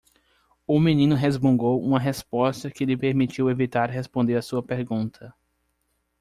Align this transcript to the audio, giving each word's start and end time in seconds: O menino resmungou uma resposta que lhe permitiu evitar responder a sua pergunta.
O 0.65 0.79
menino 0.79 1.13
resmungou 1.15 1.79
uma 1.79 1.99
resposta 1.99 2.71
que 2.71 2.85
lhe 2.85 2.97
permitiu 2.97 3.51
evitar 3.51 3.87
responder 3.87 4.33
a 4.35 4.41
sua 4.41 4.63
pergunta. 4.63 5.31